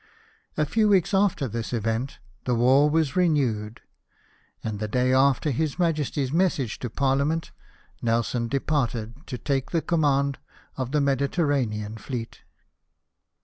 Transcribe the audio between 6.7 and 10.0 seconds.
to Parliament, Nelson departed to take the